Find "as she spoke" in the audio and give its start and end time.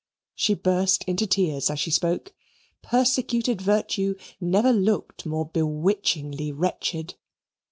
1.69-2.33